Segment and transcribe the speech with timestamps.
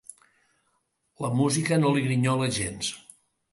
[1.27, 2.93] La música no li grinyola gens.